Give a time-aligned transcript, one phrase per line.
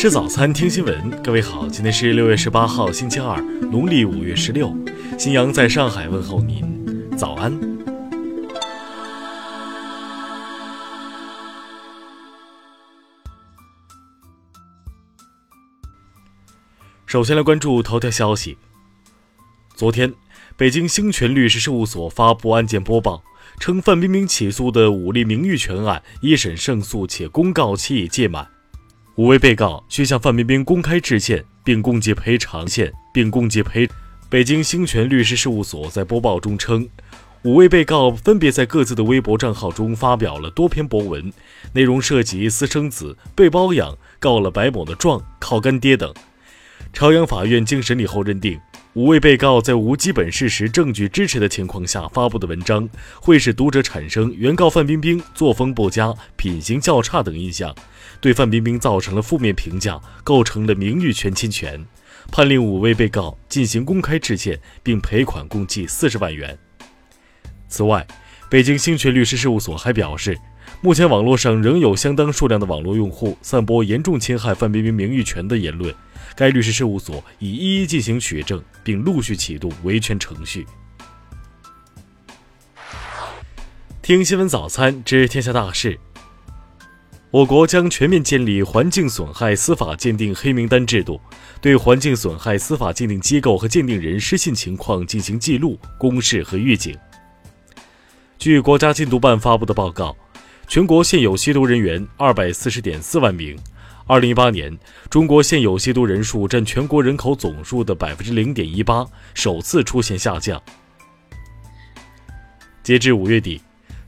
[0.00, 1.22] 吃早餐，听新闻。
[1.22, 3.38] 各位好，今天是六月十八号，星期二，
[3.70, 4.74] 农历五月十六。
[5.18, 6.64] 新阳在上海问候您，
[7.18, 7.52] 早安。
[17.04, 18.56] 首先来关注头条消息。
[19.74, 20.14] 昨天，
[20.56, 23.22] 北京兴全律师事务所发布案件播报，
[23.58, 28.48] 称范冰冰起诉的五例名誉权案一审胜诉，且公告期已届满。
[29.20, 32.66] 五位被告需向范冰冰公开致歉，并共计赔偿，
[33.12, 33.86] 并共计赔。
[34.30, 36.88] 北京兴全律师事务所在播报中称，
[37.42, 41.30] 五位被告分别在各自的微博账号中发表了多篇博文，
[41.74, 46.14] 内容涉及私生子、被包养、告了白某的状、靠干爹等。
[46.94, 48.58] 朝阳法院经审理后认定，
[48.94, 52.88] 五位被告在无基本事实证据支持的情况下发布的文章，
[53.20, 57.74] 会使读者产生原告范冰冰作风不佳、品行较差等印象。
[58.20, 61.84] 对范冰冰造成了负面评价，构成了名誉权侵权，
[62.30, 66.58] 判令五位被告进行公开致歉，并赔款共计四十万元。
[67.68, 68.06] 此外，
[68.50, 70.36] 北京兴全律师事务所还表示，
[70.82, 75.94] 目前网络上仍有相当数量的网络用户散播严重侵害范冰冰名誉权的言论，
[76.36, 80.66] 该律师事务所已一一进行取证，并陆续启动维权程序。
[84.02, 85.98] 听新闻早餐知天下大事。
[87.30, 91.20] 我国将全面建立环境损害司法鉴定黑名单制度，
[91.60, 96.96] 对环境损害司法鉴定机构和鉴定人失信情况进行记录、公示和预警。
[98.36, 100.16] 据国家禁毒办发布的报告，
[100.66, 103.56] 全国现有吸毒人员二百四十点四万名。
[104.08, 104.76] 二零一八年，
[105.08, 110.60] 中国现有吸毒人数占全国人口总数的百分之零点一八，首次出现下降。
[112.82, 113.60] 截至五月底。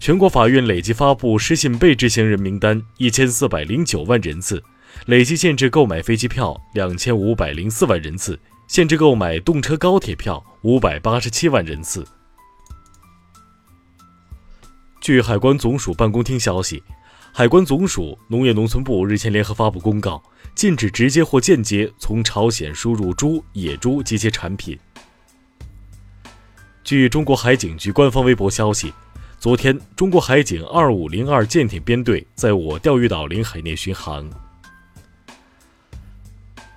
[0.00, 4.64] 全国法院累计发布失信被执行人名单一千四百零九万人次，
[5.04, 12.02] 累计限制购买飞机票两千五百零四万人次，限制购买动车高铁票五百八十七万人次。
[15.02, 16.82] 据海关总署办公厅消息，
[17.30, 20.22] 海关总署、农业农村部日前联合发布公告，
[20.54, 24.78] 禁止直接或间接从朝鲜输入猪、野猪及其产品。
[26.82, 28.90] 据中国海警局官方微博消息。
[29.40, 34.28] 昨天，中国海警二五零二舰艇编队在我钓鱼岛领海内巡航。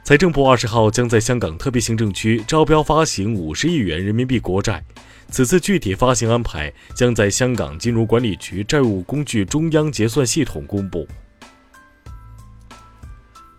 [0.06, 4.82] 财政部二十号将在香港特别行政区招标发行五十亿元人民币国债，
[5.28, 11.06] 此次具体发行安排将在香港金融管理局债务工具中央结算系统公布。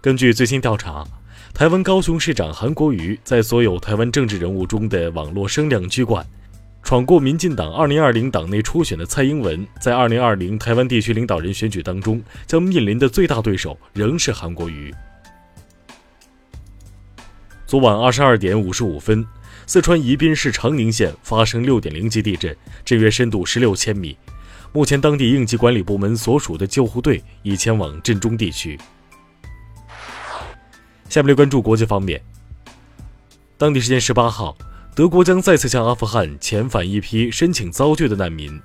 [0.01, 1.07] 根据最新调查，
[1.53, 6.27] 台湾高雄市长韩国瑜在所有台湾政治人物中的网络声量居冠。
[6.85, 14.95] 闯过民进党2020党内初选的蔡英文，在2020台湾地区领导人选举当中，将面临的最大对手仍是韩国瑜。
[17.67, 19.27] 昨晚22点55分，
[19.67, 24.15] 四川宜宾市长宁县发生6.0级地震，震源深度16千米。
[24.75, 28.79] 目前，当地应急管理部门所属的救护队已前往震中地区。
[31.09, 32.21] 下面来关注国际方面。
[33.57, 34.55] 当地时间18号。
[34.95, 38.61] 德国将再次向阿富汗遣返一批申请遭拒的难民。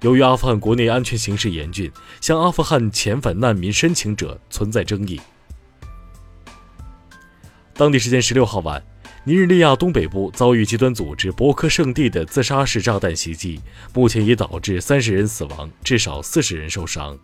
[0.00, 5.20] 由于阿富汗国内安全形势严峻，向阿富汗遣返难民申请者存在争议。
[7.74, 8.82] 当地时间十六号晚，
[9.24, 13.60] 尼日利亚东北部遭遇极端组织博克圣地的自杀式炸弹袭击，
[13.92, 17.18] 目前已导致三十人死亡，至少四十人受伤。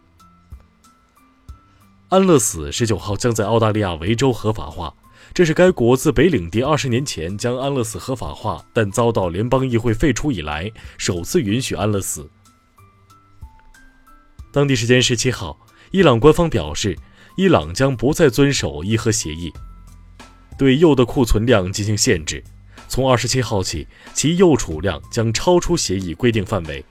[2.10, 4.92] 安乐死十九号将在澳大利亚维州合法化。
[5.32, 12.28] 这是该国自北领地二十年前将安乐死合法化，但遭到联邦议会废除以来，首次允许安乐死。
[14.52, 15.56] 当地时间十七号，
[15.92, 16.98] 伊朗官方表示，
[17.36, 19.52] 伊朗将不再遵守伊核协议，
[20.58, 22.42] 对铀的库存量进行限制。
[22.88, 26.84] 从二十七号起，其铀储量将超出协议规定范围。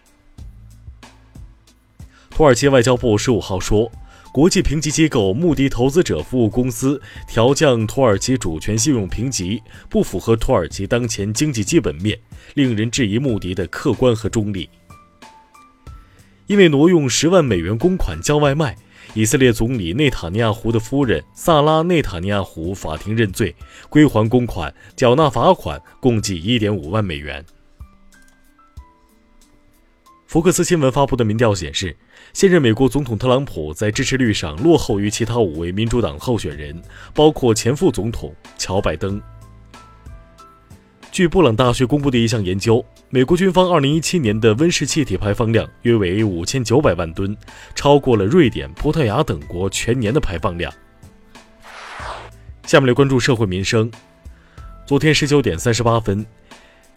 [2.30, 3.92] 土耳其外交部十五号说。
[4.32, 12.18] 国际评级机构穆迪投资者服务公司调降土耳其主权信用评级，不符合土耳其当前经济基本面，
[12.54, 14.70] 令人质疑穆迪的客观和中立。
[16.46, 18.76] 因为挪用十万美元公款叫外卖，
[19.16, 23.56] 以色列总理内塔尼亚胡的夫人萨拉内塔尼亚胡法庭认罪，
[23.90, 27.44] 归还公款，缴纳罚款，共计一点五万美元。
[30.30, 31.98] 福克斯新闻发布的民调显示，
[32.34, 36.80] 现任美国总统特朗普在支持率上落后于其他五位民主党候选人，
[37.16, 39.20] 包括前副总统乔·拜登。
[41.12, 47.36] 据布朗大学公布的一项研究，美国军方2017年的温室气体排放量约为5900万吨，
[47.74, 50.72] 超过了瑞典、葡萄牙等国全年的排放量。
[52.68, 53.92] 下面来关注社会民生。
[54.86, 56.24] 昨天十九点三十八分，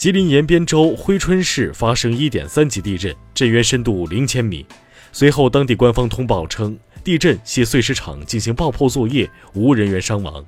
[0.03, 4.67] 吉林延边州珲春市发生一点三级地震，震源深度零千米。
[5.13, 10.45] 随后，当地官方通报称，地震系碎石场进行爆破作业，无人员伤亡。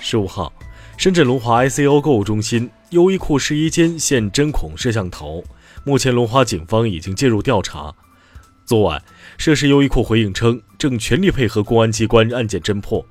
[0.00, 0.52] 十五号，
[0.96, 5.44] 深圳龙华 ICO 购物中心优衣库试衣间现针孔摄像头，
[5.84, 7.94] 目前龙华警方已经介入调查。
[8.64, 9.00] 昨晚，
[9.38, 13.06] 涉事优衣库回应称，正全力配合公安机关案件侦破。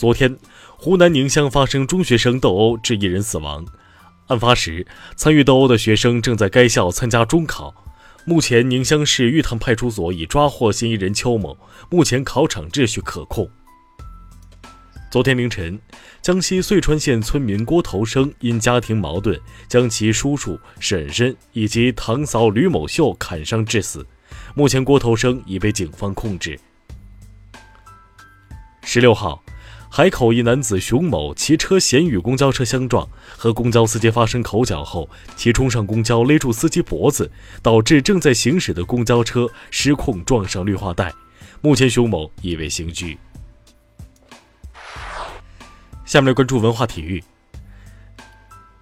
[0.00, 0.34] 昨天，
[0.78, 3.62] 湖南宁乡发生中学生斗殴，致一人死亡。
[4.28, 7.74] 案发时，参与斗殴的学生正在该校参加中考。
[8.24, 11.54] 目前，宁乡市玉塘派出所已抓获嫌疑人邱某，
[11.90, 13.46] 目前考场秩序可控。
[15.10, 15.78] 昨天凌晨，
[16.22, 19.38] 江西遂川县村民郭头生因家庭矛盾，
[19.68, 24.06] 将其叔叔、婶婶以及堂嫂吕某秀砍伤致死。
[24.54, 26.58] 目前，郭头生已被警方控制。
[28.82, 29.40] 十六号，
[29.92, 37.28] 海口一男子熊某骑车险与公交车相撞，和公交司机发生口角后，其冲上公交勒住司机脖子，
[37.60, 41.12] 导致正在行驶的公交车失控撞上绿化带。
[41.60, 43.18] 目前，熊某已被刑拘。
[46.04, 47.22] 下面来关注文化体育。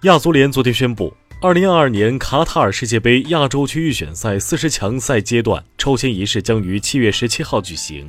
[0.03, 1.11] 亚足联昨天宣布。
[1.41, 8.07] 二零二二年卡塔尔世界杯亚洲区预选赛四十强赛阶段抽签仪式将于七月十七号举行，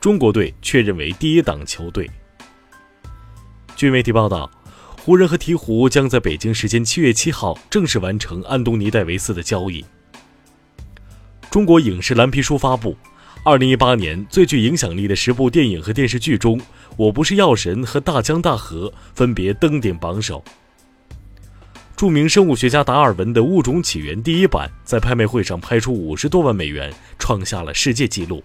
[0.00, 2.10] 中国队确认为第一档球队。
[3.80, 4.50] 据媒体报道，
[5.02, 9.82] 湖人和鹈鹕将在北京时间七月七号正式完成安东尼·戴维斯的交易。
[11.50, 12.94] 中国影视蓝皮书发布，
[13.42, 16.58] 二零一八年最具影响力的十部电影和电视剧中，
[16.98, 20.44] 《我不是药神》和《大江大河》分别登顶榜首。
[21.96, 28.44] 著名生物学家达尔文的《物种起源》第一版在拍卖会上拍出五十多万美元，创下了世界纪录。